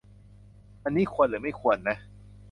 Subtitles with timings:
[0.83, 1.97] อันนี้ควร หรือไม่ควรนะ